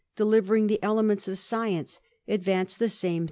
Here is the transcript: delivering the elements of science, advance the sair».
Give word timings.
delivering 0.15 0.65
the 0.65 0.81
elements 0.81 1.27
of 1.27 1.37
science, 1.37 2.01
advance 2.27 2.73
the 2.73 2.89
sair». 2.89 3.19